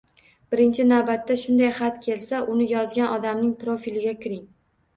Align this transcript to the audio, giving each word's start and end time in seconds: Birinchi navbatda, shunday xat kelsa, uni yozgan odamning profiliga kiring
Birinchi 0.53 0.85
navbatda, 0.91 1.37
shunday 1.41 1.69
xat 1.81 2.01
kelsa, 2.07 2.41
uni 2.55 2.69
yozgan 2.73 3.15
odamning 3.21 3.55
profiliga 3.63 4.19
kiring 4.27 4.45